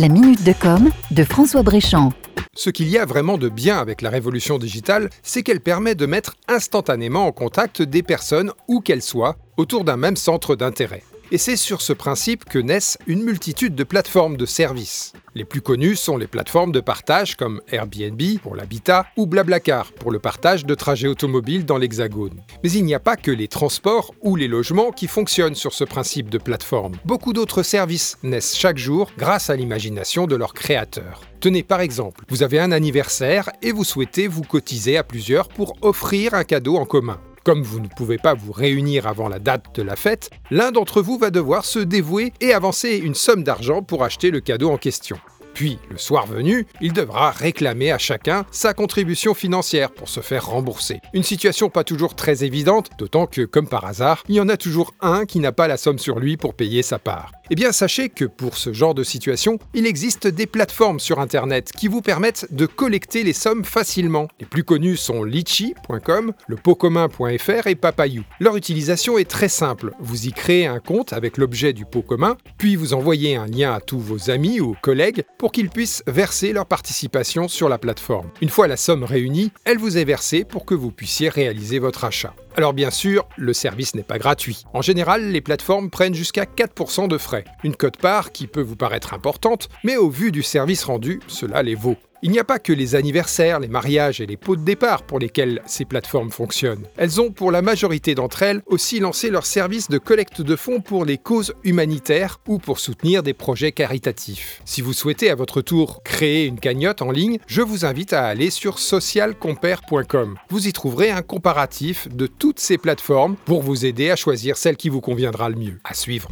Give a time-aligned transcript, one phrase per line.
[0.00, 2.14] La minute de com de François Bréchamp.
[2.56, 6.06] Ce qu'il y a vraiment de bien avec la révolution digitale, c'est qu'elle permet de
[6.06, 11.02] mettre instantanément en contact des personnes, où qu'elles soient, autour d'un même centre d'intérêt.
[11.32, 15.12] Et c'est sur ce principe que naissent une multitude de plateformes de services.
[15.36, 20.10] Les plus connues sont les plateformes de partage comme Airbnb pour l'habitat ou Blablacar pour
[20.10, 22.42] le partage de trajets automobiles dans l'Hexagone.
[22.64, 25.84] Mais il n'y a pas que les transports ou les logements qui fonctionnent sur ce
[25.84, 26.96] principe de plateforme.
[27.04, 31.20] Beaucoup d'autres services naissent chaque jour grâce à l'imagination de leurs créateurs.
[31.38, 35.76] Tenez par exemple, vous avez un anniversaire et vous souhaitez vous cotiser à plusieurs pour
[35.82, 37.20] offrir un cadeau en commun.
[37.50, 41.02] Comme vous ne pouvez pas vous réunir avant la date de la fête, l'un d'entre
[41.02, 44.76] vous va devoir se dévouer et avancer une somme d'argent pour acheter le cadeau en
[44.76, 45.18] question.
[45.52, 50.46] Puis, le soir venu, il devra réclamer à chacun sa contribution financière pour se faire
[50.46, 51.00] rembourser.
[51.12, 54.56] Une situation pas toujours très évidente, d'autant que, comme par hasard, il y en a
[54.56, 57.32] toujours un qui n'a pas la somme sur lui pour payer sa part.
[57.52, 61.72] Eh bien, sachez que pour ce genre de situation, il existe des plateformes sur Internet
[61.76, 64.28] qui vous permettent de collecter les sommes facilement.
[64.38, 68.22] Les plus connus sont litchi.com, le potcommun.fr et Papayou.
[68.38, 69.90] Leur utilisation est très simple.
[69.98, 73.72] Vous y créez un compte avec l'objet du pot commun, puis vous envoyez un lien
[73.72, 78.30] à tous vos amis ou collègues pour qu'ils puissent verser leur participation sur la plateforme.
[78.40, 82.04] Une fois la somme réunie, elle vous est versée pour que vous puissiez réaliser votre
[82.04, 82.32] achat.
[82.56, 84.64] Alors bien sûr, le service n'est pas gratuit.
[84.74, 87.44] En général, les plateformes prennent jusqu'à 4% de frais.
[87.64, 91.74] Une cote-part qui peut vous paraître importante, mais au vu du service rendu, cela les
[91.74, 91.96] vaut.
[92.22, 95.18] Il n'y a pas que les anniversaires, les mariages et les pots de départ pour
[95.18, 96.84] lesquels ces plateformes fonctionnent.
[96.98, 100.80] Elles ont pour la majorité d'entre elles aussi lancé leur service de collecte de fonds
[100.80, 104.60] pour les causes humanitaires ou pour soutenir des projets caritatifs.
[104.66, 108.26] Si vous souhaitez à votre tour créer une cagnotte en ligne, je vous invite à
[108.26, 110.36] aller sur socialcompare.com.
[110.50, 114.76] Vous y trouverez un comparatif de toutes ces plateformes pour vous aider à choisir celle
[114.76, 115.80] qui vous conviendra le mieux.
[115.84, 116.28] À suivre.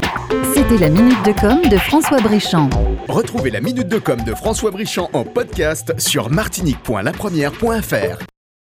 [0.55, 2.69] C'était la minute de com de François Bréchamp.
[3.09, 5.25] Retrouvez la minute de com de François Bréchamp en
[5.99, 8.28] sur martinique.lapremière.fr.